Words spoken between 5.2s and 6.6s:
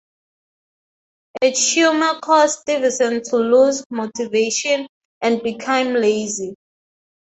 and become lazy.